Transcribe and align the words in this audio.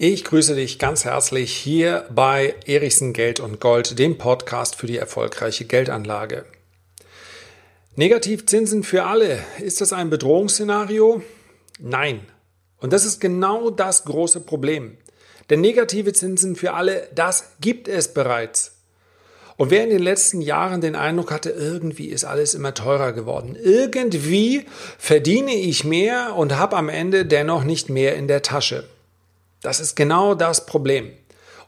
Ich 0.00 0.24
grüße 0.24 0.54
dich 0.54 0.78
ganz 0.78 1.04
herzlich 1.04 1.52
hier 1.52 2.06
bei 2.14 2.54
Erichsen 2.66 3.12
Geld 3.12 3.40
und 3.40 3.60
Gold, 3.60 3.98
dem 3.98 4.16
Podcast 4.16 4.76
für 4.76 4.86
die 4.86 4.96
erfolgreiche 4.96 5.64
Geldanlage. 5.64 6.44
Negativzinsen 7.96 8.84
für 8.84 9.02
alle. 9.02 9.40
Ist 9.58 9.80
das 9.80 9.92
ein 9.92 10.08
Bedrohungsszenario? 10.08 11.20
Nein. 11.80 12.20
Und 12.78 12.92
das 12.92 13.04
ist 13.04 13.20
genau 13.20 13.70
das 13.70 14.04
große 14.04 14.38
Problem. 14.38 14.96
Denn 15.50 15.60
negative 15.60 16.12
Zinsen 16.12 16.54
für 16.54 16.74
alle, 16.74 17.08
das 17.16 17.56
gibt 17.60 17.88
es 17.88 18.14
bereits. 18.14 18.77
Und 19.58 19.72
wer 19.72 19.82
in 19.82 19.90
den 19.90 20.02
letzten 20.02 20.40
Jahren 20.40 20.80
den 20.80 20.94
Eindruck 20.94 21.32
hatte, 21.32 21.50
irgendwie 21.50 22.06
ist 22.06 22.24
alles 22.24 22.54
immer 22.54 22.74
teurer 22.74 23.12
geworden, 23.12 23.58
irgendwie 23.60 24.64
verdiene 24.98 25.52
ich 25.52 25.82
mehr 25.82 26.36
und 26.36 26.56
habe 26.56 26.76
am 26.76 26.88
Ende 26.88 27.26
dennoch 27.26 27.64
nicht 27.64 27.90
mehr 27.90 28.14
in 28.14 28.28
der 28.28 28.42
Tasche. 28.42 28.84
Das 29.60 29.80
ist 29.80 29.96
genau 29.96 30.36
das 30.36 30.64
Problem. 30.64 31.10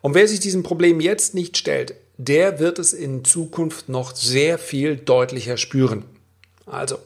Und 0.02 0.14
wer 0.14 0.28
sich 0.28 0.38
diesem 0.38 0.62
Problem 0.62 1.00
jetzt 1.00 1.34
nicht 1.34 1.58
stellt, 1.58 1.96
der 2.16 2.60
wird 2.60 2.78
es 2.78 2.92
in 2.92 3.24
Zukunft 3.24 3.88
noch 3.88 4.14
sehr 4.14 4.56
viel 4.58 4.94
deutlicher 4.94 5.56
spüren. 5.56 6.04
Also, 6.66 6.96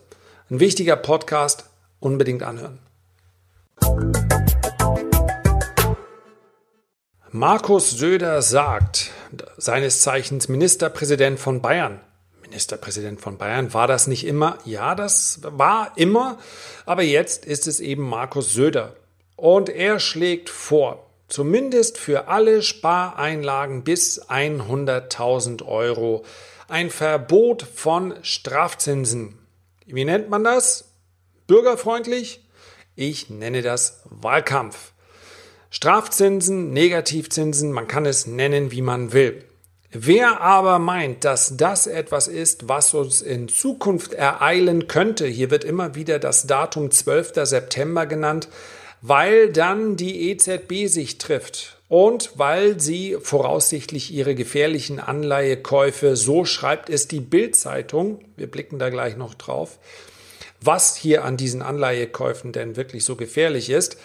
ein 0.51 0.61
wichtiger 0.61 0.97
Podcast, 0.97 1.65
unbedingt 1.99 2.43
anhören. 2.43 2.79
Markus 7.31 7.91
Söder 7.93 8.43
sagt, 8.43 9.14
seines 9.57 10.01
Zeichens 10.01 10.49
Ministerpräsident 10.49 11.39
von 11.39 11.61
Bayern. 11.61 12.01
Ministerpräsident 12.43 13.21
von 13.21 13.39
Bayern 13.39 13.75
war 13.75 13.87
das 13.87 14.07
nicht 14.07 14.27
immer? 14.27 14.59
Ja, 14.65 14.95
das 14.95 15.41
war 15.43 15.93
immer, 15.97 16.39
aber 16.87 17.03
jetzt 17.03 17.45
ist 17.45 17.67
es 17.67 17.81
eben 17.81 18.03
Markus 18.03 18.53
Söder. 18.53 18.95
Und 19.37 19.69
er 19.69 19.99
schlägt 19.99 20.51
vor, 20.51 21.11
zumindest 21.29 21.99
für 21.99 22.29
alle 22.29 22.63
Spareinlagen 22.63 23.83
bis 23.83 24.23
100.000 24.29 25.67
Euro, 25.67 26.25
ein 26.69 26.91
Verbot 26.91 27.63
von 27.63 28.15
Strafzinsen. 28.23 29.39
Wie 29.87 30.05
nennt 30.05 30.31
man 30.31 30.45
das? 30.45 30.93
Bürgerfreundlich? 31.47 32.41
Ich 32.95 33.29
nenne 33.29 33.63
das 33.63 34.03
Wahlkampf. 34.05 34.94
Strafzinsen, 35.75 36.73
Negativzinsen, 36.73 37.73
man 37.73 37.89
kann 37.89 38.07
es 38.07 38.29
nennen, 38.29 38.71
wie 38.71 38.81
man 38.81 39.13
will. 39.13 39.43
Wer 39.91 40.41
aber 40.41 40.79
meint, 40.79 41.25
dass 41.25 41.57
das 41.57 41.89
etwas 41.89 42.29
ist, 42.29 42.69
was 42.69 42.95
uns 42.95 43.21
in 43.21 43.49
Zukunft 43.49 44.15
ereilen 44.15 44.87
könnte, 44.87 45.27
hier 45.27 45.51
wird 45.51 45.65
immer 45.65 45.97
wieder 45.97 46.21
das 46.21 46.47
Datum 46.47 46.93
12. 46.93 47.33
September 47.43 48.07
genannt, 48.07 48.49
weil 49.03 49.51
dann 49.51 49.97
die 49.97 50.31
EZB 50.31 50.87
sich 50.87 51.19
trifft 51.19 51.77
und 51.89 52.31
weil 52.37 52.79
sie 52.79 53.17
voraussichtlich 53.21 54.15
ihre 54.15 54.37
gefährlichen 54.37 55.01
Anleihekäufe, 55.01 56.15
so 56.15 56.45
schreibt 56.45 56.89
es 56.89 57.09
die 57.09 57.21
Bild-Zeitung, 57.21 58.21
wir 58.37 58.49
blicken 58.49 58.79
da 58.79 58.91
gleich 58.91 59.17
noch 59.17 59.35
drauf, 59.35 59.81
was 60.61 60.95
hier 60.95 61.25
an 61.25 61.37
diesen 61.37 61.63
Anleihekäufen 61.63 62.53
denn 62.53 62.77
wirklich 62.77 63.05
so 63.05 63.17
gefährlich 63.17 63.71
ist. 63.71 63.97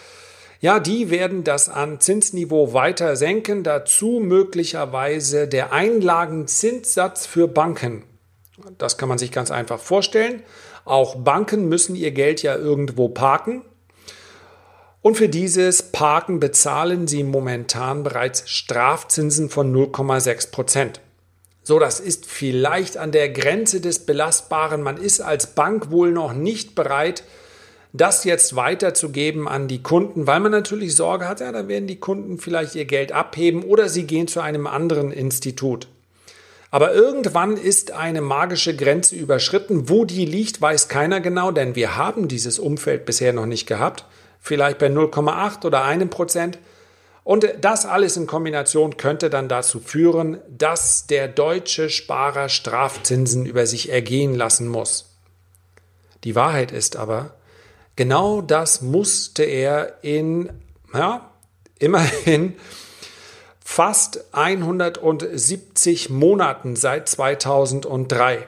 Ja, 0.62 0.78
die 0.78 1.08
werden 1.08 1.42
das 1.42 1.70
an 1.70 2.00
Zinsniveau 2.00 2.74
weiter 2.74 3.16
senken, 3.16 3.62
dazu 3.62 4.20
möglicherweise 4.22 5.48
der 5.48 5.72
Einlagenzinssatz 5.72 7.24
für 7.24 7.48
Banken. 7.48 8.04
Das 8.76 8.98
kann 8.98 9.08
man 9.08 9.16
sich 9.16 9.32
ganz 9.32 9.50
einfach 9.50 9.80
vorstellen. 9.80 10.42
Auch 10.84 11.16
Banken 11.16 11.68
müssen 11.70 11.96
ihr 11.96 12.10
Geld 12.10 12.42
ja 12.42 12.56
irgendwo 12.56 13.08
parken. 13.08 13.62
Und 15.00 15.16
für 15.16 15.30
dieses 15.30 15.92
Parken 15.92 16.40
bezahlen 16.40 17.06
sie 17.06 17.22
momentan 17.22 18.02
bereits 18.02 18.48
Strafzinsen 18.50 19.48
von 19.48 19.74
0,6 19.74 20.50
Prozent. 20.50 21.00
So, 21.62 21.78
das 21.78 22.00
ist 22.00 22.26
vielleicht 22.26 22.98
an 22.98 23.12
der 23.12 23.30
Grenze 23.30 23.80
des 23.80 24.04
Belastbaren. 24.04 24.82
Man 24.82 24.98
ist 24.98 25.22
als 25.22 25.54
Bank 25.54 25.90
wohl 25.90 26.12
noch 26.12 26.34
nicht 26.34 26.74
bereit, 26.74 27.24
das 27.92 28.24
jetzt 28.24 28.56
weiterzugeben 28.56 29.48
an 29.48 29.68
die 29.68 29.82
Kunden, 29.82 30.26
weil 30.26 30.40
man 30.40 30.52
natürlich 30.52 30.94
Sorge 30.94 31.28
hat, 31.28 31.40
ja, 31.40 31.50
da 31.50 31.68
werden 31.68 31.86
die 31.86 31.98
Kunden 31.98 32.38
vielleicht 32.38 32.74
ihr 32.74 32.84
Geld 32.84 33.12
abheben 33.12 33.62
oder 33.62 33.88
sie 33.88 34.04
gehen 34.04 34.28
zu 34.28 34.40
einem 34.40 34.66
anderen 34.66 35.12
Institut. 35.12 35.88
Aber 36.70 36.94
irgendwann 36.94 37.56
ist 37.56 37.90
eine 37.90 38.20
magische 38.20 38.76
Grenze 38.76 39.16
überschritten. 39.16 39.88
Wo 39.88 40.04
die 40.04 40.24
liegt, 40.24 40.60
weiß 40.60 40.86
keiner 40.88 41.20
genau, 41.20 41.50
denn 41.50 41.74
wir 41.74 41.96
haben 41.96 42.28
dieses 42.28 42.60
Umfeld 42.60 43.06
bisher 43.06 43.32
noch 43.32 43.46
nicht 43.46 43.66
gehabt 43.66 44.04
vielleicht 44.40 44.78
bei 44.78 44.86
0,8 44.86 45.64
oder 45.64 45.84
einem 45.84 46.10
Prozent. 46.10 46.58
Und 47.22 47.46
das 47.60 47.84
alles 47.84 48.16
in 48.16 48.26
Kombination 48.26 48.96
könnte 48.96 49.30
dann 49.30 49.48
dazu 49.48 49.78
führen, 49.78 50.38
dass 50.48 51.06
der 51.06 51.28
deutsche 51.28 51.90
Sparer 51.90 52.48
Strafzinsen 52.48 53.46
über 53.46 53.66
sich 53.66 53.90
ergehen 53.90 54.34
lassen 54.34 54.66
muss. 54.66 55.16
Die 56.24 56.34
Wahrheit 56.34 56.72
ist 56.72 56.96
aber, 56.96 57.34
genau 57.96 58.40
das 58.40 58.82
musste 58.82 59.44
er 59.44 60.02
in, 60.02 60.50
ja, 60.92 61.30
immerhin 61.78 62.56
fast 63.64 64.24
170 64.32 66.10
Monaten 66.10 66.74
seit 66.74 67.08
2003. 67.08 68.46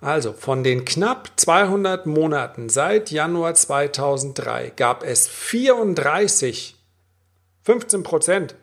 Also 0.00 0.34
von 0.34 0.62
den 0.62 0.84
knapp 0.84 1.30
200 1.36 2.04
Monaten 2.04 2.68
seit 2.68 3.10
Januar 3.10 3.54
2003 3.54 4.74
gab 4.76 5.02
es 5.02 5.26
34, 5.26 6.76
15 7.62 8.02
Prozent, 8.02 8.54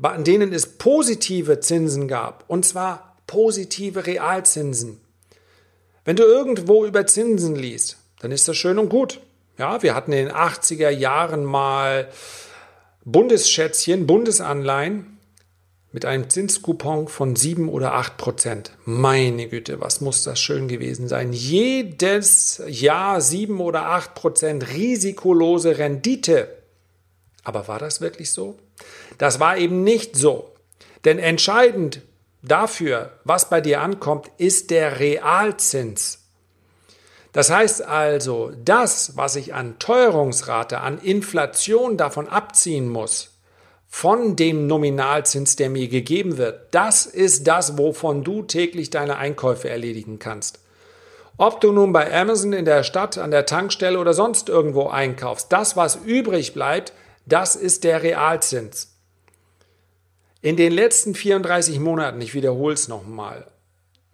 an 0.00 0.24
denen 0.24 0.52
es 0.54 0.78
positive 0.78 1.60
Zinsen 1.60 2.08
gab, 2.08 2.44
und 2.48 2.64
zwar 2.64 3.16
positive 3.26 4.06
Realzinsen. 4.06 5.00
Wenn 6.06 6.16
du 6.16 6.22
irgendwo 6.22 6.86
über 6.86 7.06
Zinsen 7.06 7.54
liest, 7.54 7.97
dann 8.20 8.32
ist 8.32 8.48
das 8.48 8.56
schön 8.56 8.78
und 8.78 8.88
gut. 8.88 9.20
Ja, 9.58 9.82
wir 9.82 9.94
hatten 9.94 10.12
in 10.12 10.26
den 10.26 10.34
80er 10.34 10.90
Jahren 10.90 11.44
mal 11.44 12.08
Bundesschätzchen, 13.04 14.06
Bundesanleihen, 14.06 15.18
mit 15.90 16.04
einem 16.04 16.28
Zinscoupon 16.28 17.08
von 17.08 17.34
7 17.34 17.68
oder 17.68 17.94
8 17.94 18.18
Prozent. 18.18 18.72
Meine 18.84 19.48
Güte, 19.48 19.80
was 19.80 20.00
muss 20.00 20.22
das 20.22 20.38
schön 20.38 20.68
gewesen 20.68 21.08
sein. 21.08 21.32
Jedes 21.32 22.62
Jahr 22.66 23.20
7 23.20 23.60
oder 23.60 23.86
8 23.86 24.14
Prozent 24.14 24.68
risikolose 24.68 25.78
Rendite. 25.78 26.48
Aber 27.42 27.68
war 27.68 27.78
das 27.78 28.00
wirklich 28.00 28.32
so? 28.32 28.58
Das 29.16 29.40
war 29.40 29.56
eben 29.56 29.82
nicht 29.82 30.14
so. 30.14 30.52
Denn 31.04 31.18
entscheidend 31.18 32.02
dafür, 32.42 33.12
was 33.24 33.48
bei 33.48 33.60
dir 33.60 33.80
ankommt, 33.80 34.30
ist 34.36 34.70
der 34.70 35.00
Realzins. 35.00 36.27
Das 37.38 37.50
heißt 37.50 37.86
also, 37.86 38.50
das, 38.64 39.16
was 39.16 39.36
ich 39.36 39.54
an 39.54 39.78
Teuerungsrate, 39.78 40.80
an 40.80 40.98
Inflation 40.98 41.96
davon 41.96 42.26
abziehen 42.28 42.88
muss, 42.88 43.38
von 43.86 44.34
dem 44.34 44.66
Nominalzins, 44.66 45.54
der 45.54 45.70
mir 45.70 45.86
gegeben 45.86 46.36
wird. 46.36 46.74
Das 46.74 47.06
ist 47.06 47.46
das, 47.46 47.78
wovon 47.78 48.24
du 48.24 48.42
täglich 48.42 48.90
deine 48.90 49.18
Einkäufe 49.18 49.68
erledigen 49.68 50.18
kannst. 50.18 50.58
Ob 51.36 51.60
du 51.60 51.70
nun 51.70 51.92
bei 51.92 52.12
Amazon 52.12 52.52
in 52.52 52.64
der 52.64 52.82
Stadt, 52.82 53.18
an 53.18 53.30
der 53.30 53.46
Tankstelle 53.46 54.00
oder 54.00 54.14
sonst 54.14 54.48
irgendwo 54.48 54.88
einkaufst, 54.88 55.52
das, 55.52 55.76
was 55.76 55.94
übrig 55.94 56.54
bleibt, 56.54 56.92
das 57.24 57.54
ist 57.54 57.84
der 57.84 58.02
Realzins. 58.02 58.96
In 60.42 60.56
den 60.56 60.72
letzten 60.72 61.14
34 61.14 61.78
Monaten, 61.78 62.20
ich 62.20 62.34
wiederhole 62.34 62.74
es 62.74 62.88
nochmal, 62.88 63.46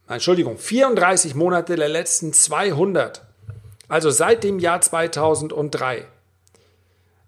Entschuldigung, 0.06 0.58
34 0.58 1.34
Monate 1.34 1.76
der 1.76 1.88
letzten 1.88 2.32
200, 2.32 3.22
also 3.88 4.10
seit 4.10 4.44
dem 4.44 4.58
Jahr 4.58 4.80
2003, 4.80 6.06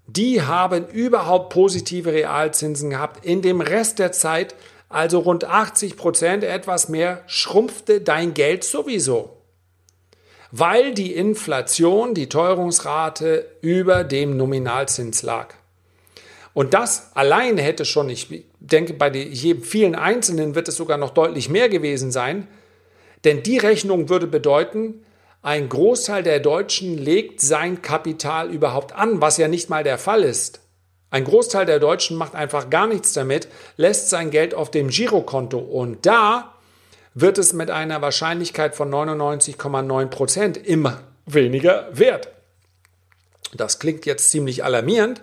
die 0.07 0.43
haben 0.43 0.87
überhaupt 0.89 1.53
positive 1.53 2.13
Realzinsen 2.13 2.91
gehabt. 2.91 3.25
In 3.25 3.43
dem 3.43 3.61
Rest 3.61 3.99
der 3.99 4.13
Zeit, 4.13 4.55
also 4.89 5.19
rund 5.21 5.45
80 5.45 5.97
Prozent, 5.97 6.45
etwas 6.45 6.89
mehr, 6.89 7.23
schrumpfte 7.27 8.01
dein 8.01 8.35
Geld 8.35 8.63
sowieso. 8.63 9.39
Weil 10.53 10.95
die 10.95 11.13
Inflation, 11.15 12.15
die 12.15 12.29
Teuerungsrate 12.29 13.47
über 13.63 14.05
dem 14.05 14.37
Nominalzins 14.37 15.23
lag. 15.23 15.55
Und 16.55 16.73
das 16.73 17.11
allein 17.15 17.59
hätte 17.59 17.85
schon, 17.85 18.09
ich 18.09 18.45
denke, 18.61 18.95
bei 18.95 19.11
jedem 19.11 19.63
vielen 19.63 19.95
Einzelnen 19.95 20.55
wird 20.55 20.69
es 20.69 20.77
sogar 20.77 20.99
noch 20.99 21.11
deutlich 21.11 21.49
mehr 21.49 21.69
gewesen 21.69 22.13
sein, 22.13 22.47
denn 23.27 23.43
die 23.43 23.59
Rechnung 23.59 24.09
würde 24.09 24.27
bedeuten, 24.27 25.05
ein 25.43 25.69
Großteil 25.69 26.23
der 26.23 26.41
Deutschen 26.41 26.97
legt 26.97 27.41
sein 27.41 27.83
Kapital 27.83 28.51
überhaupt 28.51 28.95
an, 28.95 29.21
was 29.21 29.37
ja 29.37 29.49
nicht 29.49 29.69
mal 29.69 29.85
der 29.85 29.99
Fall 29.99 30.23
ist. 30.23 30.61
Ein 31.11 31.25
Großteil 31.25 31.67
der 31.67 31.79
Deutschen 31.79 32.17
macht 32.17 32.35
einfach 32.35 32.71
gar 32.71 32.87
nichts 32.87 33.13
damit, 33.13 33.49
lässt 33.77 34.11
sein 34.11 34.31
Geld 34.31 34.55
auf 34.55 34.71
dem 34.71 34.89
Girokonto 34.89 35.59
und 35.59 36.07
da 36.07 36.55
wird 37.15 37.39
es 37.39 37.53
mit 37.53 37.71
einer 37.71 38.03
Wahrscheinlichkeit 38.03 38.75
von 38.75 38.91
99,9 38.91 40.07
Prozent 40.07 40.57
immer 40.57 41.01
weniger 41.27 41.89
wert. 41.93 42.29
Das 43.55 43.79
klingt 43.79 44.07
jetzt 44.07 44.31
ziemlich 44.31 44.65
alarmierend, 44.65 45.23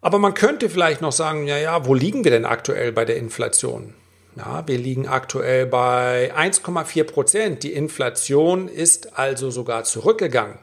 aber 0.00 0.18
man 0.18 0.34
könnte 0.34 0.68
vielleicht 0.68 1.00
noch 1.00 1.12
sagen, 1.12 1.46
ja, 1.46 1.56
ja, 1.56 1.86
wo 1.86 1.94
liegen 1.94 2.24
wir 2.24 2.30
denn 2.30 2.44
aktuell 2.44 2.92
bei 2.92 3.04
der 3.04 3.16
Inflation? 3.16 3.94
Ja, 4.36 4.66
wir 4.66 4.78
liegen 4.78 5.08
aktuell 5.08 5.66
bei 5.66 6.34
1,4 6.34 7.04
Prozent. 7.04 7.62
Die 7.62 7.72
Inflation 7.72 8.68
ist 8.68 9.18
also 9.18 9.50
sogar 9.50 9.84
zurückgegangen. 9.84 10.58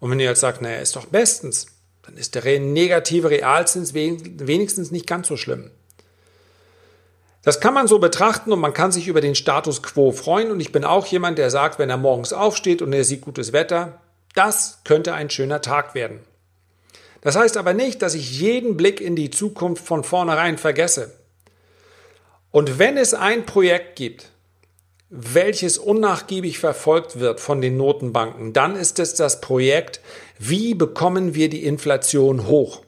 Und 0.00 0.10
wenn 0.10 0.20
ihr 0.20 0.26
jetzt 0.26 0.40
sagt, 0.40 0.60
naja, 0.62 0.78
ist 0.78 0.96
doch 0.96 1.06
bestens, 1.06 1.66
dann 2.02 2.16
ist 2.16 2.34
der 2.34 2.60
negative 2.60 3.30
Realzins 3.30 3.94
wenigstens 3.94 4.90
nicht 4.90 5.06
ganz 5.06 5.28
so 5.28 5.36
schlimm. 5.36 5.70
Das 7.42 7.60
kann 7.60 7.74
man 7.74 7.86
so 7.86 7.98
betrachten 7.98 8.52
und 8.52 8.58
man 8.58 8.72
kann 8.72 8.90
sich 8.90 9.06
über 9.06 9.20
den 9.20 9.34
Status 9.34 9.82
quo 9.82 10.12
freuen. 10.12 10.50
Und 10.50 10.60
ich 10.60 10.72
bin 10.72 10.84
auch 10.84 11.06
jemand, 11.06 11.38
der 11.38 11.50
sagt, 11.50 11.78
wenn 11.78 11.90
er 11.90 11.98
morgens 11.98 12.32
aufsteht 12.32 12.82
und 12.82 12.92
er 12.92 13.04
sieht 13.04 13.20
gutes 13.20 13.52
Wetter, 13.52 14.00
das 14.34 14.80
könnte 14.84 15.14
ein 15.14 15.30
schöner 15.30 15.60
Tag 15.60 15.94
werden. 15.94 16.20
Das 17.20 17.36
heißt 17.36 17.56
aber 17.56 17.74
nicht, 17.74 18.02
dass 18.02 18.14
ich 18.14 18.40
jeden 18.40 18.76
Blick 18.76 19.00
in 19.00 19.14
die 19.14 19.30
Zukunft 19.30 19.86
von 19.86 20.04
vornherein 20.04 20.58
vergesse. 20.58 21.12
Und 22.54 22.78
wenn 22.78 22.96
es 22.96 23.14
ein 23.14 23.46
Projekt 23.46 23.96
gibt, 23.96 24.30
welches 25.10 25.76
unnachgiebig 25.76 26.60
verfolgt 26.60 27.18
wird 27.18 27.40
von 27.40 27.60
den 27.60 27.76
Notenbanken, 27.76 28.52
dann 28.52 28.76
ist 28.76 29.00
es 29.00 29.14
das 29.14 29.40
Projekt, 29.40 30.00
wie 30.38 30.74
bekommen 30.76 31.34
wir 31.34 31.48
die 31.48 31.64
Inflation 31.64 32.46
hoch? 32.46 32.82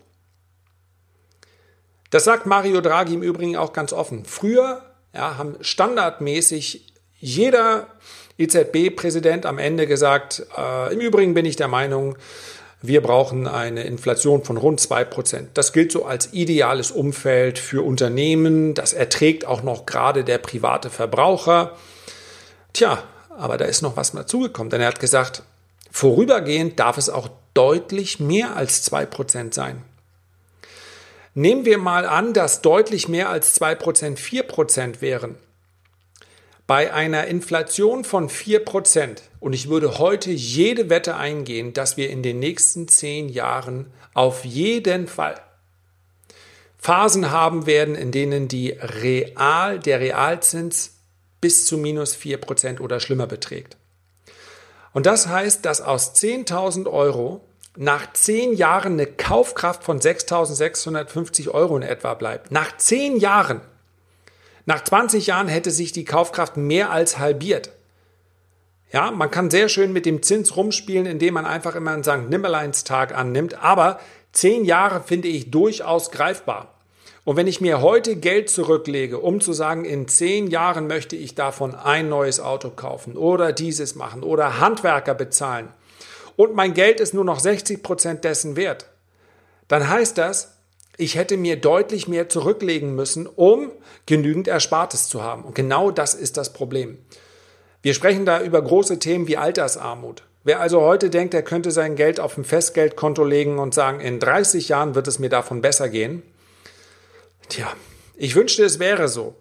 Das 2.11 2.23
sagt 2.23 2.47
Mario 2.47 2.81
Draghi 2.81 3.15
im 3.15 3.25
Übrigen 3.25 3.57
auch 3.57 3.73
ganz 3.73 3.93
offen. 3.93 4.25
Früher 4.25 4.83
ja, 5.13 5.37
haben 5.37 5.57
standardmäßig 5.61 6.95
jeder 7.19 7.89
EZB-Präsident 8.39 9.47
am 9.47 9.59
Ende 9.59 9.89
gesagt, 9.89 10.47
äh, 10.57 10.95
im 10.95 11.01
Übrigen 11.01 11.35
bin 11.35 11.45
ich 11.45 11.57
der 11.57 11.67
Meinung, 11.67 12.17
wir 12.83 13.03
brauchen 13.03 13.47
eine 13.47 13.85
Inflation 13.85 14.45
von 14.45 14.57
rund 14.57 14.81
2%. 14.81 15.47
Das 15.55 15.73
gilt 15.73 15.93
so 15.93 16.05
als 16.05 16.33
ideales 16.33 16.91
Umfeld 16.91 17.59
für 17.59 17.85
Unternehmen. 17.85 18.75
Das 18.75 18.93
erträgt 18.93 19.47
auch 19.47 19.63
noch 19.63 19.87
gerade 19.87 20.25
der 20.25 20.39
private 20.39 20.91
Verbraucher. 20.91 21.77
Tja, 22.73 23.03
aber 23.37 23.57
da 23.57 23.65
ist 23.65 23.83
noch 23.83 23.97
was 23.97 24.13
dazugekommen, 24.13 24.71
denn 24.71 24.81
er 24.81 24.89
hat 24.89 25.01
gesagt, 25.01 25.43
vorübergehend 25.91 26.79
darf 26.79 26.99
es 26.99 27.09
auch 27.09 27.29
deutlich 27.55 28.21
mehr 28.21 28.57
als 28.57 28.91
2% 28.91 29.55
sein. 29.55 29.83
Nehmen 31.35 31.65
wir 31.65 31.79
mal 31.79 32.07
an, 32.07 32.33
dass 32.33 32.63
deutlich 32.63 33.09
mehr 33.09 33.29
als 33.29 33.61
2% 33.61 34.17
4% 34.17 35.01
wären. 35.01 35.37
Bei 36.67 36.93
einer 36.93 37.27
Inflation 37.27 38.03
von 38.03 38.29
4% 38.29 39.23
und 39.39 39.53
ich 39.53 39.69
würde 39.69 39.99
heute 39.99 40.31
jede 40.33 40.91
Wette 40.91 41.17
eingehen, 41.17 41.73
dass 41.73 41.97
wir 41.97 42.11
in 42.11 42.23
den 42.23 42.41
nächsten 42.41 42.89
10 42.89 43.29
Jahren 43.29 43.93
auf 44.15 44.45
jeden 44.45 45.07
Fall 45.07 45.41
Phasen 46.77 47.31
haben 47.31 47.67
werden, 47.67 47.95
in 47.95 48.13
denen 48.13 48.49
die 48.49 48.71
Real, 48.71 49.79
der 49.79 50.01
Realzins 50.01 50.97
bis 51.41 51.67
zu 51.67 51.79
minus 51.79 52.17
4% 52.17 52.81
oder 52.81 53.01
schlimmer 53.01 53.27
beträgt. 53.27 53.77
Und 54.93 55.07
das 55.07 55.29
heißt, 55.29 55.65
dass 55.65 55.81
aus 55.81 56.15
10.000 56.15 56.91
Euro 56.91 57.45
nach 57.77 58.13
10 58.13 58.55
Jahren 58.55 58.95
eine 58.95 59.07
Kaufkraft 59.07 59.85
von 59.85 60.01
6.650 60.01 61.51
Euro 61.51 61.77
in 61.77 61.83
etwa 61.83 62.15
bleibt. 62.15 62.51
Nach 62.51 62.77
10 62.77 63.19
Jahren. 63.19 63.61
Nach 64.67 64.83
20 64.83 65.29
Jahren 65.29 65.49
hätte 65.49 65.71
sich 65.71 65.93
die 65.93 66.05
Kaufkraft 66.05 66.57
mehr 66.57 66.91
als 66.91 67.19
halbiert. 67.19 67.71
Ja, 68.93 69.11
man 69.11 69.31
kann 69.31 69.51
sehr 69.51 69.69
schön 69.69 69.93
mit 69.93 70.07
dem 70.07 70.23
Zins 70.23 70.57
rumspielen, 70.57 71.07
indem 71.07 71.35
man 71.35 71.47
einfach 71.47 71.75
immer 71.75 71.93
einen 71.93 72.05
St. 72.05 72.29
Nimmerleinstag 72.29 73.17
annimmt, 73.17 73.63
aber 73.63 74.01
10 74.33 74.65
Jahre 74.65 75.01
finde 75.01 75.29
ich 75.29 75.51
durchaus 75.51 76.11
greifbar. 76.11 76.75
Und 77.27 77.37
wenn 77.37 77.49
ich 77.49 77.61
mir 77.61 77.81
heute 77.81 78.15
Geld 78.15 78.51
zurücklege, 78.51 79.19
um 79.19 79.41
zu 79.41 79.53
sagen, 79.53 79.85
in 79.85 80.07
zehn 80.07 80.47
Jahren 80.47 80.87
möchte 80.87 81.17
ich 81.17 81.35
davon 81.35 81.75
ein 81.75 82.09
neues 82.09 82.39
Auto 82.39 82.71
kaufen 82.71 83.17
oder 83.17 83.53
dieses 83.53 83.97
machen 83.97 84.23
oder 84.23 84.61
Handwerker 84.61 85.13
bezahlen 85.15 85.69
und 86.37 86.55
mein 86.55 86.73
Geld 86.73 87.01
ist 87.01 87.15
nur 87.15 87.25
noch 87.25 87.41
60 87.41 87.83
Prozent 87.83 88.23
dessen 88.23 88.55
wert, 88.55 88.87
dann 89.67 89.89
heißt 89.89 90.17
das, 90.19 90.56
ich 90.97 91.17
hätte 91.17 91.37
mir 91.37 91.57
deutlich 91.57 92.09
mehr 92.09 92.29
zurücklegen 92.29 92.95
müssen, 92.95 93.27
um 93.27 93.71
genügend 94.07 94.49
Erspartes 94.49 95.09
zu 95.09 95.23
haben. 95.23 95.45
Und 95.45 95.55
genau 95.55 95.91
das 95.91 96.15
ist 96.15 96.37
das 96.37 96.53
Problem. 96.53 96.99
Wir 97.83 97.95
sprechen 97.95 98.27
da 98.27 98.43
über 98.43 98.63
große 98.63 98.99
Themen 98.99 99.29
wie 99.29 99.37
Altersarmut. 99.37 100.23
Wer 100.45 100.61
also 100.61 100.81
heute 100.81 101.11
denkt, 101.11 101.35
er 101.35 101.43
könnte 101.43 101.71
sein 101.71 101.97
Geld 101.97 102.21
auf 102.21 102.39
ein 102.39 102.45
Festgeldkonto 102.45 103.25
legen 103.25 103.59
und 103.59 103.75
sagen, 103.75 104.01
in 104.01 104.21
30 104.21 104.69
Jahren 104.69 104.95
wird 104.95 105.09
es 105.09 105.19
mir 105.19 105.29
davon 105.29 105.61
besser 105.61 105.89
gehen, 105.89 106.23
Tja, 107.49 107.73
ich 108.17 108.35
wünschte, 108.35 108.65
es 108.65 108.79
wäre 108.79 109.09
so. 109.09 109.35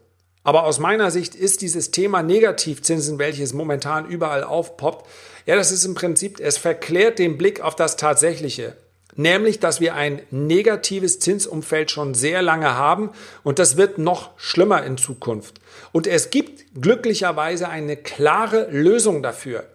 Aber 0.44 0.66
aus 0.66 0.80
meiner 0.80 1.10
Sicht 1.10 1.34
ist 1.34 1.62
dieses 1.62 1.90
Thema 1.90 2.22
Negativzinsen, 2.22 3.18
welches 3.18 3.54
momentan 3.54 4.08
überall 4.08 4.44
aufpoppt, 4.44 5.08
ja, 5.48 5.56
das 5.56 5.72
ist 5.72 5.86
im 5.86 5.96
Prinzip, 5.96 6.40
es 6.40 6.58
verklärt 6.58 7.20
den 7.20 7.38
Blick 7.38 7.62
auf 7.62 7.76
das 7.76 7.98
Tatsächliche. 7.98 8.76
Nämlich, 9.16 9.60
dass 9.60 9.80
wir 9.80 9.96
ein 9.96 10.22
negatives 10.30 11.20
Zinsumfeld 11.20 11.90
schon 11.90 12.14
sehr 12.14 12.42
lange 12.42 12.76
haben 12.76 13.12
und 13.44 13.60
das 13.60 13.78
wird 13.78 13.98
noch 13.98 14.32
schlimmer 14.38 14.84
in 14.84 14.98
Zukunft. 14.98 15.62
Und 15.92 16.06
es 16.06 16.30
gibt 16.30 16.66
glücklicherweise 16.82 17.70
eine 17.70 17.96
klare 17.96 18.68
Lösung 18.72 19.24
dafür. 19.24 19.66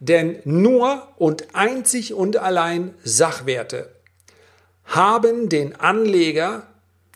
Denn 0.00 0.38
nur 0.44 1.08
und 1.16 1.54
einzig 1.54 2.14
und 2.14 2.36
allein 2.36 2.94
Sachwerte 3.04 3.90
haben 4.84 5.48
den 5.48 5.78
Anleger 5.78 6.66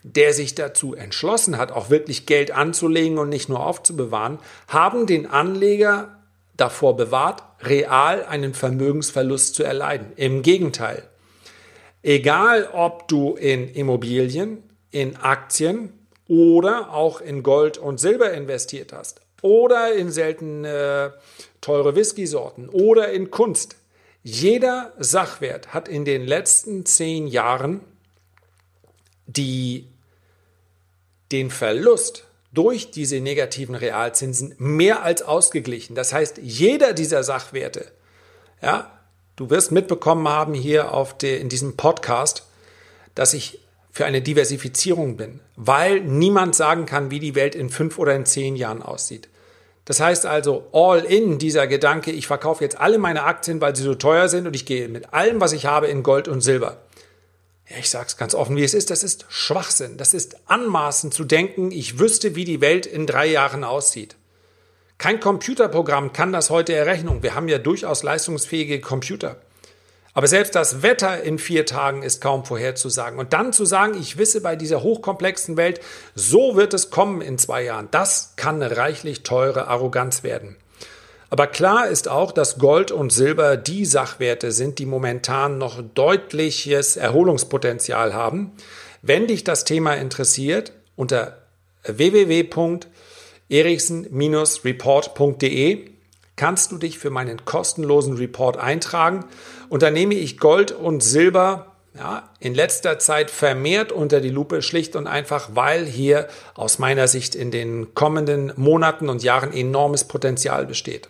der 0.03 0.33
sich 0.33 0.53
dazu 0.53 0.95
entschlossen 0.95 1.57
hat, 1.57 1.71
auch 1.71 1.89
wirklich 1.89 2.25
Geld 2.25 2.51
anzulegen 2.51 3.17
und 3.17 3.29
nicht 3.29 3.49
nur 3.49 3.65
aufzubewahren, 3.65 4.39
haben 4.67 5.07
den 5.07 5.25
Anleger 5.25 6.19
davor 6.57 6.97
bewahrt, 6.97 7.41
real 7.61 8.25
einen 8.25 8.53
Vermögensverlust 8.53 9.55
zu 9.55 9.63
erleiden. 9.63 10.11
Im 10.17 10.41
Gegenteil. 10.41 11.03
Egal, 12.03 12.69
ob 12.73 13.07
du 13.07 13.35
in 13.35 13.69
Immobilien, 13.73 14.61
in 14.91 15.15
Aktien 15.15 15.93
oder 16.27 16.93
auch 16.93 17.21
in 17.21 17.43
Gold 17.43 17.77
und 17.77 17.99
Silber 17.99 18.33
investiert 18.33 18.93
hast 18.93 19.21
oder 19.41 19.93
in 19.93 20.11
seltene 20.11 21.13
teure 21.61 21.95
Whisky-Sorten 21.95 22.69
oder 22.69 23.11
in 23.11 23.31
Kunst. 23.31 23.77
Jeder 24.21 24.93
Sachwert 24.99 25.73
hat 25.73 25.87
in 25.87 26.05
den 26.05 26.25
letzten 26.25 26.85
zehn 26.85 27.27
Jahren 27.27 27.81
die 29.25 29.87
den 31.31 31.49
Verlust 31.49 32.25
durch 32.53 32.91
diese 32.91 33.19
negativen 33.19 33.75
Realzinsen 33.75 34.53
mehr 34.57 35.03
als 35.03 35.23
ausgeglichen. 35.23 35.95
Das 35.95 36.13
heißt, 36.13 36.37
jeder 36.41 36.93
dieser 36.93 37.23
Sachwerte, 37.23 37.91
ja, 38.61 38.91
du 39.35 39.49
wirst 39.49 39.71
mitbekommen 39.71 40.27
haben 40.27 40.53
hier 40.53 40.93
auf 40.93 41.17
der, 41.17 41.39
in 41.39 41.49
diesem 41.49 41.77
Podcast, 41.77 42.45
dass 43.15 43.33
ich 43.33 43.59
für 43.91 44.05
eine 44.05 44.21
Diversifizierung 44.21 45.17
bin, 45.17 45.39
weil 45.55 46.01
niemand 46.01 46.55
sagen 46.55 46.85
kann, 46.85 47.11
wie 47.11 47.19
die 47.19 47.35
Welt 47.35 47.53
in 47.53 47.69
fünf 47.69 47.99
oder 47.99 48.15
in 48.15 48.25
zehn 48.25 48.55
Jahren 48.55 48.81
aussieht. 48.81 49.29
Das 49.85 49.99
heißt 49.99 50.25
also, 50.25 50.67
all 50.71 51.01
in 51.01 51.37
dieser 51.37 51.67
Gedanke, 51.67 52.11
ich 52.11 52.25
verkaufe 52.25 52.63
jetzt 52.63 52.79
alle 52.79 52.97
meine 52.97 53.23
Aktien, 53.23 53.59
weil 53.61 53.75
sie 53.75 53.83
so 53.83 53.95
teuer 53.95 54.29
sind 54.29 54.47
und 54.47 54.55
ich 54.55 54.65
gehe 54.65 54.87
mit 54.87 55.13
allem, 55.13 55.41
was 55.41 55.51
ich 55.51 55.65
habe, 55.65 55.87
in 55.87 56.03
Gold 56.03 56.27
und 56.27 56.41
Silber. 56.41 56.77
Ja, 57.69 57.77
ich 57.77 57.89
sage 57.89 58.07
es 58.07 58.17
ganz 58.17 58.33
offen, 58.33 58.55
wie 58.55 58.63
es 58.63 58.73
ist, 58.73 58.89
das 58.89 59.03
ist 59.03 59.25
Schwachsinn. 59.29 59.97
Das 59.97 60.13
ist 60.13 60.37
anmaßend 60.49 61.13
zu 61.13 61.23
denken, 61.23 61.71
ich 61.71 61.99
wüsste, 61.99 62.35
wie 62.35 62.45
die 62.45 62.61
Welt 62.61 62.85
in 62.85 63.07
drei 63.07 63.27
Jahren 63.27 63.63
aussieht. 63.63 64.15
Kein 64.97 65.19
Computerprogramm 65.19 66.13
kann 66.13 66.31
das 66.31 66.49
heute 66.49 66.73
errechnen. 66.73 67.23
Wir 67.23 67.35
haben 67.35 67.47
ja 67.47 67.57
durchaus 67.57 68.03
leistungsfähige 68.03 68.79
Computer. 68.79 69.37
Aber 70.13 70.27
selbst 70.27 70.53
das 70.53 70.83
Wetter 70.83 71.23
in 71.23 71.39
vier 71.39 71.65
Tagen 71.65 72.03
ist 72.03 72.21
kaum 72.21 72.45
vorherzusagen. 72.45 73.17
Und 73.17 73.33
dann 73.33 73.51
zu 73.51 73.65
sagen, 73.65 73.99
ich 73.99 74.17
wisse 74.17 74.41
bei 74.41 74.55
dieser 74.55 74.83
hochkomplexen 74.83 75.57
Welt, 75.57 75.81
so 76.13 76.55
wird 76.55 76.73
es 76.73 76.91
kommen 76.91 77.21
in 77.21 77.39
zwei 77.39 77.63
Jahren, 77.63 77.87
das 77.89 78.33
kann 78.35 78.61
eine 78.61 78.77
reichlich 78.77 79.23
teure 79.23 79.67
Arroganz 79.67 80.23
werden. 80.23 80.55
Aber 81.31 81.47
klar 81.47 81.87
ist 81.87 82.07
auch, 82.07 82.31
dass 82.31 82.59
Gold 82.59 82.91
und 82.91 83.11
Silber 83.11 83.57
die 83.57 83.85
Sachwerte 83.85 84.51
sind, 84.51 84.77
die 84.77 84.85
momentan 84.85 85.57
noch 85.57 85.81
deutliches 85.81 86.95
Erholungspotenzial 86.95 88.13
haben. 88.13 88.51
Wenn 89.01 89.25
dich 89.25 89.43
das 89.43 89.65
Thema 89.65 89.95
interessiert, 89.95 90.73
unter 90.95 91.39
www.erichsen-report.de 93.53 95.85
kannst 96.35 96.71
du 96.71 96.79
dich 96.79 96.97
für 96.97 97.11
meinen 97.11 97.45
kostenlosen 97.45 98.17
Report 98.17 98.57
eintragen. 98.57 99.25
Und 99.69 99.83
da 99.83 99.91
nehme 99.91 100.15
ich 100.15 100.39
Gold 100.39 100.71
und 100.71 101.03
Silber 101.03 101.67
ja, 101.95 102.27
in 102.39 102.55
letzter 102.55 102.97
Zeit 102.97 103.29
vermehrt 103.29 103.91
unter 103.91 104.19
die 104.19 104.31
Lupe, 104.31 104.63
schlicht 104.63 104.95
und 104.95 105.05
einfach, 105.05 105.49
weil 105.53 105.85
hier 105.85 106.27
aus 106.55 106.79
meiner 106.79 107.07
Sicht 107.07 107.35
in 107.35 107.51
den 107.51 107.93
kommenden 107.93 108.51
Monaten 108.55 109.09
und 109.09 109.21
Jahren 109.21 109.53
enormes 109.53 110.05
Potenzial 110.05 110.65
besteht. 110.65 111.09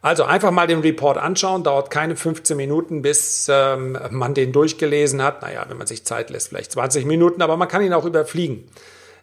Also 0.00 0.22
einfach 0.22 0.52
mal 0.52 0.68
den 0.68 0.78
Report 0.78 1.18
anschauen, 1.18 1.64
dauert 1.64 1.90
keine 1.90 2.14
15 2.14 2.56
Minuten, 2.56 3.02
bis 3.02 3.50
ähm, 3.52 3.98
man 4.10 4.34
den 4.34 4.52
durchgelesen 4.52 5.20
hat. 5.20 5.42
Naja, 5.42 5.64
wenn 5.66 5.78
man 5.78 5.88
sich 5.88 6.04
Zeit 6.04 6.30
lässt, 6.30 6.50
vielleicht 6.50 6.70
20 6.70 7.04
Minuten, 7.04 7.42
aber 7.42 7.56
man 7.56 7.66
kann 7.66 7.82
ihn 7.82 7.92
auch 7.92 8.04
überfliegen. 8.04 8.70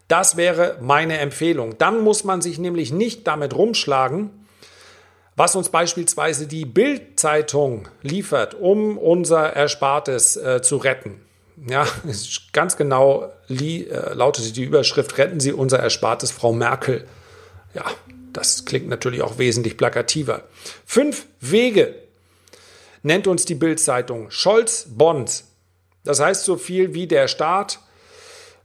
Das 0.07 0.37
wäre 0.37 0.77
meine 0.81 1.17
Empfehlung. 1.17 1.77
Dann 1.77 2.01
muss 2.01 2.23
man 2.23 2.41
sich 2.41 2.59
nämlich 2.59 2.91
nicht 2.91 3.25
damit 3.27 3.55
rumschlagen, 3.55 4.29
was 5.35 5.55
uns 5.55 5.69
beispielsweise 5.69 6.47
die 6.47 6.65
Bild-Zeitung 6.65 7.87
liefert, 8.01 8.53
um 8.53 8.97
unser 8.97 9.53
Erspartes 9.53 10.37
äh, 10.37 10.61
zu 10.61 10.77
retten. 10.77 11.21
Ja, 11.67 11.87
ganz 12.53 12.77
genau 12.77 13.31
äh, 13.49 14.13
lautete 14.13 14.51
die 14.51 14.63
Überschrift, 14.63 15.17
retten 15.17 15.39
Sie 15.39 15.51
unser 15.51 15.79
Erspartes, 15.79 16.31
Frau 16.31 16.53
Merkel. 16.53 17.05
Ja, 17.73 17.85
das 18.31 18.65
klingt 18.65 18.87
natürlich 18.87 19.21
auch 19.21 19.37
wesentlich 19.37 19.77
plakativer. 19.77 20.43
Fünf 20.85 21.25
Wege 21.41 21.95
nennt 23.03 23.27
uns 23.27 23.45
die 23.45 23.55
Bild-Zeitung. 23.55 24.31
Scholz 24.31 24.87
Bonds. 24.89 25.51
Das 26.03 26.19
heißt 26.19 26.43
so 26.43 26.57
viel 26.57 26.93
wie 26.93 27.07
der 27.07 27.27
Staat, 27.27 27.79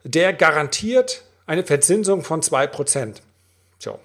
der 0.04 0.32
garantiert 0.32 1.22
eine 1.50 1.64
Verzinsung 1.64 2.22
von 2.22 2.42
2%. 2.42 3.16
Tja. 3.80 3.98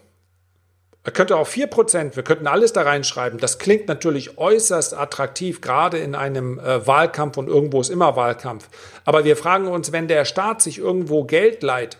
Er 1.03 1.11
könnte 1.11 1.37
auch 1.37 1.47
4%, 1.47 2.15
wir 2.15 2.23
könnten 2.23 2.47
alles 2.47 2.73
da 2.73 2.81
reinschreiben. 2.81 3.37
Das 3.37 3.59
klingt 3.59 3.87
natürlich 3.87 4.39
äußerst 4.39 4.95
attraktiv, 4.95 5.61
gerade 5.61 5.99
in 5.99 6.15
einem 6.15 6.57
äh, 6.57 6.87
Wahlkampf 6.87 7.37
und 7.37 7.47
irgendwo 7.47 7.79
ist 7.79 7.91
immer 7.91 8.15
Wahlkampf. 8.15 8.67
Aber 9.05 9.25
wir 9.25 9.37
fragen 9.37 9.67
uns, 9.67 9.91
wenn 9.91 10.07
der 10.07 10.25
Staat 10.25 10.63
sich 10.63 10.79
irgendwo 10.79 11.23
Geld 11.23 11.61
leiht, 11.61 11.97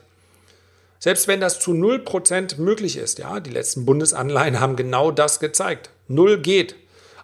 selbst 0.98 1.28
wenn 1.28 1.42
das 1.42 1.60
zu 1.60 1.74
0% 1.74 2.60
möglich 2.60 2.98
ist, 2.98 3.20
ja, 3.20 3.40
die 3.40 3.52
letzten 3.52 3.86
Bundesanleihen 3.86 4.60
haben 4.60 4.76
genau 4.76 5.12
das 5.12 5.40
gezeigt. 5.40 5.92
Null 6.08 6.40
geht. 6.40 6.76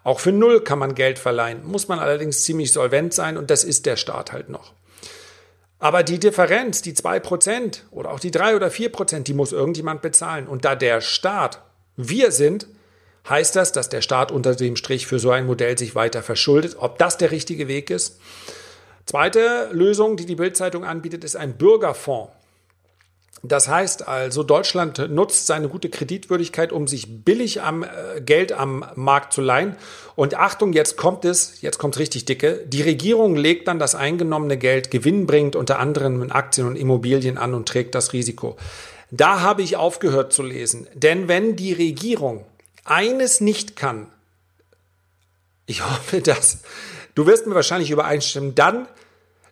Auch 0.04 0.20
für 0.20 0.32
Null 0.32 0.62
kann 0.62 0.78
man 0.78 0.94
Geld 0.94 1.18
verleihen, 1.18 1.66
muss 1.66 1.88
man 1.88 1.98
allerdings 1.98 2.44
ziemlich 2.44 2.72
solvent 2.72 3.16
sein 3.16 3.36
und 3.36 3.50
das 3.50 3.64
ist 3.64 3.88
der 3.88 3.96
Staat 3.96 4.32
halt 4.32 4.50
noch. 4.50 4.74
Aber 5.82 6.04
die 6.04 6.20
Differenz, 6.20 6.84
die 6.84 6.94
2% 6.94 7.82
oder 7.90 8.12
auch 8.12 8.20
die 8.20 8.30
3 8.30 8.56
oder 8.56 8.68
4%, 8.68 9.24
die 9.24 9.34
muss 9.34 9.52
irgendjemand 9.52 10.04
bezahlen. 10.04 10.48
Und 10.48 10.64
da 10.64 10.76
der 10.76 11.02
Staat 11.02 11.64
wir 11.98 12.32
sind, 12.32 12.68
heißt 13.28 13.56
das, 13.56 13.72
dass 13.72 13.90
der 13.90 14.02
Staat 14.02 14.32
unter 14.32 14.56
dem 14.56 14.76
Strich 14.76 15.08
für 15.08 15.18
so 15.18 15.32
ein 15.32 15.48
Modell 15.48 15.78
sich 15.80 15.96
weiter 15.96 16.22
verschuldet. 16.22 16.76
Ob 16.80 17.00
das 17.00 17.18
der 17.18 17.32
richtige 17.32 17.68
Weg 17.68 17.90
ist? 17.90 18.20
Zweite 19.08 19.70
Lösung, 19.72 20.18
die 20.18 20.28
die 20.28 20.36
Bildzeitung 20.36 20.86
anbietet, 20.86 21.24
ist 21.24 21.36
ein 21.36 21.58
Bürgerfonds. 21.58 22.32
Das 23.44 23.68
heißt 23.68 24.08
also, 24.08 24.44
Deutschland 24.44 25.10
nutzt 25.10 25.48
seine 25.48 25.68
gute 25.68 25.90
Kreditwürdigkeit, 25.90 26.72
um 26.72 26.88
sich 26.88 27.24
billig 27.24 27.62
am 27.62 27.84
äh, 27.84 28.22
Geld 28.22 28.52
am 28.52 28.86
Markt 28.96 29.34
zu 29.34 29.42
leihen. 29.42 29.76
Und 30.16 30.36
Achtung, 30.36 30.74
jetzt 30.74 30.96
kommt 30.96 31.26
es, 31.26 31.62
jetzt 31.62 31.80
kommt 31.80 31.98
richtig 31.98 32.26
dicke. 32.26 32.64
Die 32.68 32.84
Regierung 32.84 33.36
legt 33.36 33.68
dann 33.68 33.80
das 33.80 33.96
eingenommene 33.96 34.58
Geld 34.58 34.92
gewinnbringend 34.92 35.56
unter 35.56 35.80
anderem 35.80 36.22
in 36.22 36.32
Aktien 36.32 36.68
und 36.68 36.76
Immobilien 36.76 37.40
an 37.40 37.56
und 37.56 37.68
trägt 37.68 37.96
das 37.96 38.14
Risiko. 38.14 38.58
Da 39.10 39.42
habe 39.42 39.64
ich 39.64 39.76
aufgehört 39.76 40.32
zu 40.34 40.44
lesen. 40.44 40.88
Denn 40.94 41.28
wenn 41.28 41.56
die 41.56 41.74
Regierung 41.74 42.46
eines 42.86 43.42
nicht 43.42 43.76
kann, 43.76 44.08
ich 45.66 45.84
hoffe, 45.90 46.22
dass 46.22 46.60
du 47.16 47.26
wirst 47.26 47.48
mir 47.48 47.56
wahrscheinlich 47.56 47.90
übereinstimmen, 47.90 48.54
dann 48.54 48.88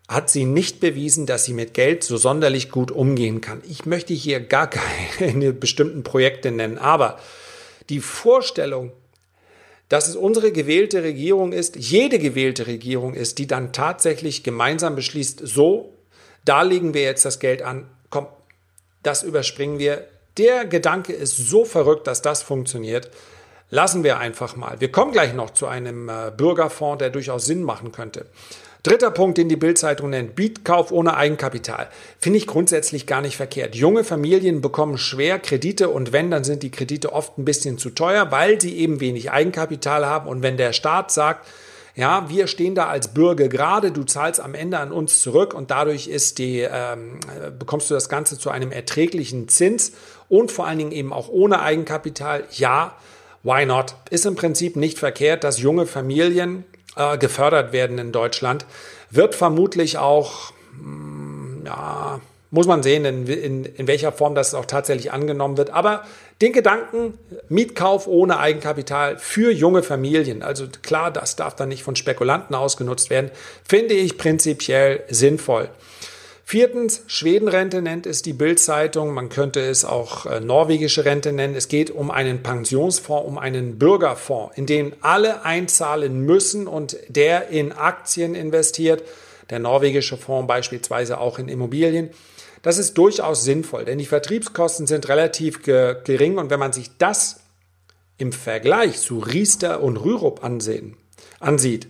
hat 0.09 0.31
sie 0.31 0.45
nicht 0.45 0.79
bewiesen, 0.79 1.27
dass 1.27 1.45
sie 1.45 1.53
mit 1.53 1.75
Geld 1.75 2.03
so 2.03 2.17
sonderlich 2.17 2.71
gut 2.71 2.89
umgehen 2.89 3.41
kann. 3.41 3.61
Ich 3.69 3.85
möchte 3.85 4.13
hier 4.15 4.39
gar 4.39 4.67
keine 4.67 5.53
bestimmten 5.53 6.01
Projekte 6.01 6.49
nennen, 6.49 6.79
aber 6.79 7.19
die 7.89 7.99
Vorstellung, 7.99 8.91
dass 9.87 10.07
es 10.07 10.15
unsere 10.15 10.51
gewählte 10.51 11.03
Regierung 11.03 11.53
ist, 11.53 11.75
jede 11.75 12.17
gewählte 12.17 12.65
Regierung 12.65 13.13
ist, 13.13 13.37
die 13.37 13.45
dann 13.45 13.71
tatsächlich 13.71 14.43
gemeinsam 14.43 14.95
beschließt, 14.95 15.41
so, 15.43 15.93
da 16.43 16.63
legen 16.63 16.95
wir 16.95 17.03
jetzt 17.03 17.25
das 17.25 17.39
Geld 17.39 17.61
an, 17.61 17.87
komm, 18.09 18.27
das 19.03 19.21
überspringen 19.21 19.77
wir. 19.77 20.07
Der 20.37 20.65
Gedanke 20.65 21.13
ist 21.13 21.37
so 21.37 21.65
verrückt, 21.65 22.07
dass 22.07 22.23
das 22.23 22.41
funktioniert. 22.41 23.11
Lassen 23.69 24.03
wir 24.03 24.17
einfach 24.17 24.55
mal. 24.55 24.81
Wir 24.81 24.91
kommen 24.91 25.11
gleich 25.11 25.33
noch 25.33 25.51
zu 25.51 25.67
einem 25.67 26.09
äh, 26.09 26.31
Bürgerfonds, 26.35 26.97
der 26.97 27.11
durchaus 27.11 27.45
Sinn 27.45 27.61
machen 27.61 27.91
könnte. 27.91 28.25
Dritter 28.83 29.11
Punkt, 29.11 29.37
den 29.37 29.49
die 29.49 29.57
Bildzeitung 29.57 30.11
nennt, 30.11 30.35
Bietkauf 30.35 30.93
ohne 30.93 31.17
Eigenkapital. 31.17 31.89
Finde 32.17 32.37
ich 32.37 32.47
grundsätzlich 32.47 33.05
gar 33.07 33.21
nicht 33.21 33.35
verkehrt. 33.35 33.75
Junge 33.75 34.05
Familien 34.05 34.61
bekommen 34.61 34.97
schwer 34.97 35.37
Kredite 35.37 35.89
und 35.89 36.13
wenn, 36.13 36.31
dann 36.31 36.45
sind 36.45 36.63
die 36.63 36.71
Kredite 36.71 37.11
oft 37.11 37.37
ein 37.37 37.43
bisschen 37.43 37.77
zu 37.77 37.89
teuer, 37.89 38.31
weil 38.31 38.61
sie 38.61 38.77
eben 38.77 39.01
wenig 39.01 39.31
Eigenkapital 39.31 40.05
haben. 40.05 40.29
Und 40.29 40.43
wenn 40.43 40.55
der 40.55 40.71
Staat 40.71 41.11
sagt, 41.11 41.45
ja, 41.95 42.29
wir 42.29 42.47
stehen 42.47 42.75
da 42.75 42.87
als 42.87 43.09
Bürger 43.09 43.49
gerade, 43.49 43.91
du 43.91 44.05
zahlst 44.05 44.39
am 44.39 44.53
Ende 44.53 44.79
an 44.79 44.93
uns 44.93 45.21
zurück 45.21 45.53
und 45.53 45.71
dadurch 45.71 46.07
ist 46.07 46.37
die, 46.37 46.59
ähm, 46.59 47.19
bekommst 47.59 47.89
du 47.89 47.93
das 47.93 48.07
Ganze 48.07 48.39
zu 48.39 48.49
einem 48.49 48.71
erträglichen 48.71 49.49
Zins 49.49 49.91
und 50.29 50.53
vor 50.53 50.65
allen 50.65 50.77
Dingen 50.77 50.91
eben 50.93 51.11
auch 51.11 51.27
ohne 51.27 51.61
Eigenkapital. 51.61 52.45
Ja, 52.51 52.95
why 53.43 53.65
not? 53.65 53.95
Ist 54.09 54.25
im 54.25 54.35
Prinzip 54.35 54.77
nicht 54.77 54.97
verkehrt, 54.97 55.43
dass 55.43 55.59
junge 55.59 55.85
Familien 55.85 56.63
äh, 56.95 57.17
gefördert 57.17 57.73
werden 57.73 57.97
in 57.97 58.11
Deutschland. 58.11 58.65
Wird 59.09 59.35
vermutlich 59.35 59.97
auch, 59.97 60.51
mh, 60.73 60.83
hm, 60.83 61.63
ja, 61.65 62.21
muss 62.51 62.67
man 62.67 62.81
sehen, 62.81 63.05
in, 63.05 63.27
in, 63.27 63.65
in 63.65 63.87
welcher 63.87 64.11
Form 64.11 64.33
das 64.33 64.53
auch 64.53 64.65
tatsächlich 64.65 65.11
angenommen 65.11 65.57
wird. 65.57 65.69
Aber 65.69 66.03
den 66.41 66.53
Gedanken, 66.53 67.17
Mietkauf 67.47 68.07
ohne 68.07 68.39
Eigenkapital 68.39 69.17
für 69.17 69.51
junge 69.51 69.83
Familien, 69.83 70.41
also 70.41 70.67
klar, 70.81 71.11
das 71.11 71.35
darf 71.35 71.55
dann 71.55 71.69
nicht 71.69 71.83
von 71.83 71.95
Spekulanten 71.95 72.55
ausgenutzt 72.55 73.09
werden, 73.09 73.29
finde 73.67 73.93
ich 73.93 74.17
prinzipiell 74.17 75.03
sinnvoll. 75.09 75.69
Viertens, 76.49 77.03
Schwedenrente 77.05 77.79
nennt 77.79 78.07
es 78.07 78.23
die 78.23 78.33
Bildzeitung. 78.33 79.13
Man 79.13 79.29
könnte 79.29 79.59
es 79.59 79.85
auch 79.85 80.25
äh, 80.25 80.39
norwegische 80.39 81.05
Rente 81.05 81.31
nennen. 81.31 81.53
Es 81.53 81.67
geht 81.67 81.91
um 81.91 82.09
einen 82.09 82.41
Pensionsfonds, 82.41 83.27
um 83.27 83.37
einen 83.37 83.77
Bürgerfonds, 83.77 84.57
in 84.57 84.65
den 84.65 84.95
alle 85.01 85.45
einzahlen 85.45 86.21
müssen 86.21 86.65
und 86.65 86.97
der 87.07 87.49
in 87.49 87.71
Aktien 87.71 88.33
investiert. 88.33 89.03
Der 89.51 89.59
norwegische 89.59 90.17
Fonds 90.17 90.47
beispielsweise 90.47 91.19
auch 91.19 91.37
in 91.37 91.49
Immobilien. 91.49 92.09
Das 92.63 92.79
ist 92.79 92.97
durchaus 92.97 93.43
sinnvoll, 93.43 93.85
denn 93.85 93.99
die 93.99 94.07
Vertriebskosten 94.07 94.87
sind 94.87 95.07
relativ 95.07 95.61
ge 95.61 95.97
gering 96.03 96.39
und 96.39 96.49
wenn 96.49 96.59
man 96.59 96.73
sich 96.73 96.89
das 96.97 97.41
im 98.17 98.31
Vergleich 98.31 98.99
zu 98.99 99.19
Riester 99.19 99.83
und 99.83 99.97
Rürup 99.97 100.43
ansehen, 100.43 100.97
ansieht, 101.39 101.87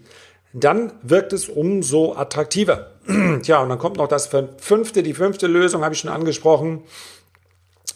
dann 0.52 0.92
wirkt 1.02 1.32
es 1.32 1.48
umso 1.48 2.14
attraktiver. 2.14 2.92
Tja, 3.42 3.62
und 3.62 3.70
dann 3.70 3.80
kommt 3.80 3.98
noch 3.98 4.08
das 4.08 4.30
fünfte, 4.58 5.02
die 5.02 5.14
fünfte 5.14 5.48
Lösung, 5.48 5.84
habe 5.84 5.94
ich 5.96 6.02
schon 6.02 6.12
angesprochen. 6.12 6.84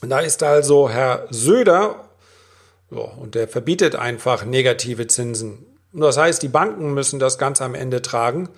Da 0.01 0.20
ist 0.20 0.41
also 0.43 0.89
Herr 0.89 1.27
Söder, 1.29 2.10
und 2.89 3.36
der 3.36 3.48
verbietet 3.48 3.96
einfach 3.96 4.46
negative 4.46 5.08
Zinsen. 5.08 5.65
Und 5.93 6.01
das 6.01 6.17
heißt, 6.17 6.41
die 6.41 6.48
Banken 6.48 6.93
müssen 6.93 7.20
das 7.20 7.38
Ganze 7.38 7.63
am 7.63 7.75
Ende 7.75 8.01
tragen. 8.01 8.50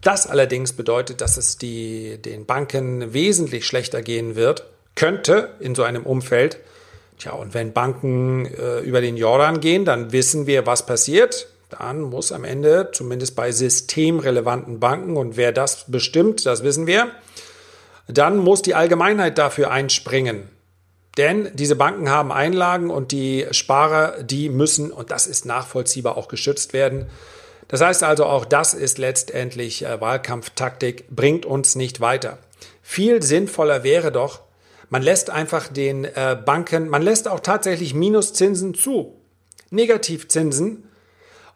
Das 0.00 0.26
allerdings 0.26 0.72
bedeutet, 0.72 1.20
dass 1.20 1.36
es 1.36 1.58
die, 1.58 2.18
den 2.18 2.46
Banken 2.46 3.12
wesentlich 3.12 3.66
schlechter 3.66 4.02
gehen 4.02 4.36
wird, 4.36 4.64
könnte 4.94 5.50
in 5.60 5.74
so 5.74 5.82
einem 5.82 6.04
Umfeld. 6.04 6.58
Tja, 7.18 7.32
und 7.32 7.52
wenn 7.52 7.72
Banken 7.72 8.46
äh, 8.46 8.80
über 8.80 9.02
den 9.02 9.16
Jordan 9.16 9.60
gehen, 9.60 9.84
dann 9.84 10.12
wissen 10.12 10.46
wir, 10.46 10.66
was 10.66 10.86
passiert 10.86 11.48
dann 11.70 12.00
muss 12.00 12.32
am 12.32 12.44
Ende, 12.44 12.90
zumindest 12.92 13.36
bei 13.36 13.52
systemrelevanten 13.52 14.80
Banken, 14.80 15.16
und 15.16 15.36
wer 15.36 15.52
das 15.52 15.84
bestimmt, 15.88 16.44
das 16.46 16.62
wissen 16.62 16.86
wir, 16.86 17.10
dann 18.08 18.36
muss 18.36 18.62
die 18.62 18.74
Allgemeinheit 18.74 19.38
dafür 19.38 19.70
einspringen. 19.70 20.48
Denn 21.16 21.50
diese 21.54 21.76
Banken 21.76 22.08
haben 22.08 22.32
Einlagen 22.32 22.90
und 22.90 23.12
die 23.12 23.46
Sparer, 23.50 24.22
die 24.22 24.48
müssen, 24.48 24.90
und 24.90 25.10
das 25.10 25.26
ist 25.26 25.44
nachvollziehbar, 25.44 26.16
auch 26.16 26.28
geschützt 26.28 26.72
werden. 26.72 27.06
Das 27.68 27.80
heißt 27.80 28.02
also, 28.02 28.26
auch 28.26 28.44
das 28.44 28.74
ist 28.74 28.98
letztendlich 28.98 29.84
äh, 29.84 30.00
Wahlkampftaktik, 30.00 31.08
bringt 31.10 31.46
uns 31.46 31.76
nicht 31.76 32.00
weiter. 32.00 32.38
Viel 32.82 33.22
sinnvoller 33.22 33.84
wäre 33.84 34.10
doch, 34.10 34.40
man 34.88 35.02
lässt 35.02 35.30
einfach 35.30 35.68
den 35.68 36.04
äh, 36.04 36.36
Banken, 36.44 36.88
man 36.88 37.02
lässt 37.02 37.28
auch 37.28 37.40
tatsächlich 37.40 37.94
Minuszinsen 37.94 38.74
zu. 38.74 39.16
Negativzinsen 39.70 40.89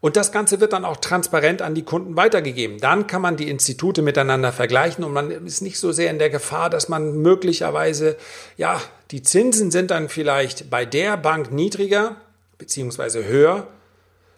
und 0.04 0.16
das 0.16 0.32
Ganze 0.32 0.60
wird 0.60 0.74
dann 0.74 0.84
auch 0.84 0.98
transparent 0.98 1.62
an 1.62 1.74
die 1.74 1.82
Kunden 1.82 2.14
weitergegeben. 2.14 2.78
Dann 2.78 3.06
kann 3.06 3.22
man 3.22 3.38
die 3.38 3.48
Institute 3.48 4.02
miteinander 4.02 4.52
vergleichen 4.52 5.02
und 5.02 5.14
man 5.14 5.30
ist 5.30 5.62
nicht 5.62 5.78
so 5.78 5.92
sehr 5.92 6.10
in 6.10 6.18
der 6.18 6.28
Gefahr, 6.28 6.68
dass 6.68 6.90
man 6.90 7.22
möglicherweise, 7.22 8.18
ja, 8.58 8.78
die 9.12 9.22
Zinsen 9.22 9.70
sind 9.70 9.90
dann 9.90 10.10
vielleicht 10.10 10.68
bei 10.68 10.84
der 10.84 11.16
Bank 11.16 11.52
niedriger 11.52 12.16
beziehungsweise 12.58 13.24
höher. 13.24 13.66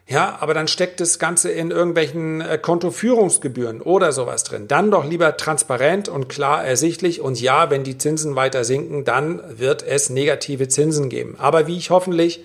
Ja, 0.06 0.36
aber 0.38 0.54
dann 0.54 0.68
steckt 0.68 1.00
das 1.00 1.18
Ganze 1.18 1.50
in 1.50 1.72
irgendwelchen 1.72 2.42
äh, 2.42 2.58
Kontoführungsgebühren 2.62 3.82
oder 3.82 4.12
sowas 4.12 4.44
drin. 4.44 4.68
Dann 4.68 4.92
doch 4.92 5.04
lieber 5.04 5.36
transparent 5.36 6.08
und 6.08 6.28
klar 6.28 6.64
ersichtlich. 6.64 7.20
Und 7.20 7.40
ja, 7.40 7.70
wenn 7.70 7.82
die 7.82 7.98
Zinsen 7.98 8.36
weiter 8.36 8.62
sinken, 8.62 9.04
dann 9.04 9.42
wird 9.58 9.82
es 9.82 10.10
negative 10.10 10.68
Zinsen 10.68 11.08
geben. 11.08 11.34
Aber 11.38 11.66
wie 11.66 11.76
ich 11.76 11.90
hoffentlich 11.90 12.44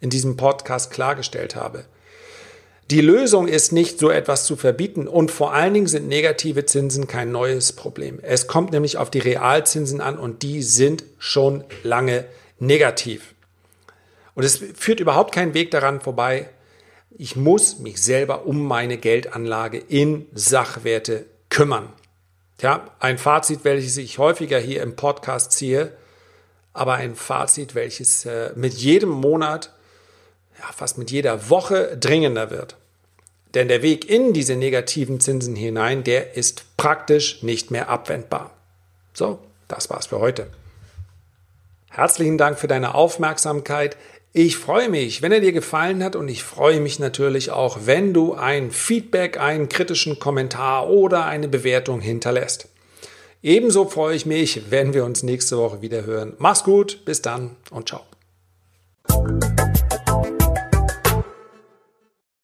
in 0.00 0.08
diesem 0.08 0.38
Podcast 0.38 0.90
klargestellt 0.90 1.56
habe. 1.56 1.84
Die 2.94 3.00
Lösung 3.00 3.48
ist 3.48 3.72
nicht, 3.72 3.98
so 3.98 4.08
etwas 4.08 4.44
zu 4.44 4.54
verbieten 4.54 5.08
und 5.08 5.32
vor 5.32 5.52
allen 5.52 5.74
Dingen 5.74 5.88
sind 5.88 6.06
negative 6.06 6.64
Zinsen 6.64 7.08
kein 7.08 7.32
neues 7.32 7.72
Problem. 7.72 8.20
Es 8.22 8.46
kommt 8.46 8.70
nämlich 8.70 8.98
auf 8.98 9.10
die 9.10 9.18
Realzinsen 9.18 10.00
an 10.00 10.16
und 10.16 10.44
die 10.44 10.62
sind 10.62 11.02
schon 11.18 11.64
lange 11.82 12.24
negativ. 12.60 13.34
Und 14.36 14.44
es 14.44 14.62
führt 14.76 15.00
überhaupt 15.00 15.34
keinen 15.34 15.54
Weg 15.54 15.72
daran 15.72 16.02
vorbei. 16.02 16.48
Ich 17.10 17.34
muss 17.34 17.80
mich 17.80 18.00
selber 18.00 18.46
um 18.46 18.64
meine 18.64 18.96
Geldanlage 18.96 19.78
in 19.78 20.28
Sachwerte 20.32 21.26
kümmern. 21.48 21.92
Ja, 22.60 22.92
ein 23.00 23.18
Fazit, 23.18 23.64
welches 23.64 23.96
ich 23.96 24.18
häufiger 24.18 24.60
hier 24.60 24.84
im 24.84 24.94
Podcast 24.94 25.50
ziehe, 25.50 25.90
aber 26.72 26.94
ein 26.94 27.16
Fazit, 27.16 27.74
welches 27.74 28.24
äh, 28.24 28.52
mit 28.54 28.74
jedem 28.74 29.10
Monat 29.10 29.74
ja, 30.60 30.70
fast 30.70 30.96
mit 30.96 31.10
jeder 31.10 31.50
Woche 31.50 31.96
dringender 31.98 32.52
wird. 32.52 32.76
Denn 33.54 33.68
der 33.68 33.82
Weg 33.82 34.10
in 34.10 34.32
diese 34.32 34.56
negativen 34.56 35.20
Zinsen 35.20 35.54
hinein, 35.54 36.02
der 36.02 36.36
ist 36.36 36.76
praktisch 36.76 37.42
nicht 37.42 37.70
mehr 37.70 37.88
abwendbar. 37.88 38.50
So, 39.12 39.38
das 39.68 39.90
war's 39.90 40.06
für 40.06 40.18
heute. 40.18 40.48
Herzlichen 41.88 42.38
Dank 42.38 42.58
für 42.58 42.66
deine 42.66 42.94
Aufmerksamkeit. 42.94 43.96
Ich 44.32 44.56
freue 44.56 44.88
mich, 44.88 45.22
wenn 45.22 45.30
er 45.30 45.38
dir 45.38 45.52
gefallen 45.52 46.02
hat 46.02 46.16
und 46.16 46.26
ich 46.26 46.42
freue 46.42 46.80
mich 46.80 46.98
natürlich 46.98 47.52
auch, 47.52 47.78
wenn 47.84 48.12
du 48.12 48.34
ein 48.34 48.72
Feedback, 48.72 49.38
einen 49.38 49.68
kritischen 49.68 50.18
Kommentar 50.18 50.88
oder 50.90 51.24
eine 51.26 51.46
Bewertung 51.46 52.00
hinterlässt. 52.00 52.68
Ebenso 53.44 53.84
freue 53.84 54.16
ich 54.16 54.26
mich, 54.26 54.70
wenn 54.70 54.92
wir 54.92 55.04
uns 55.04 55.22
nächste 55.22 55.56
Woche 55.58 55.82
wieder 55.82 56.04
hören. 56.04 56.32
Mach's 56.38 56.64
gut, 56.64 57.04
bis 57.04 57.22
dann 57.22 57.54
und 57.70 57.90
ciao. 57.90 58.00